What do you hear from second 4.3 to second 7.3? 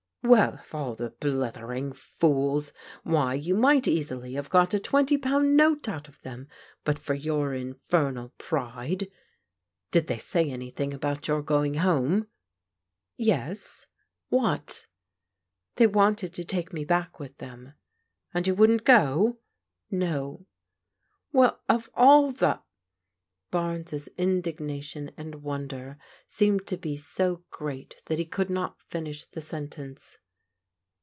have got a twenty pound note out of them, but for